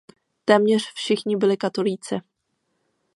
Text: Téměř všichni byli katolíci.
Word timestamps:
Téměř 0.45 0.93
všichni 0.93 1.37
byli 1.37 1.57
katolíci. 1.57 2.19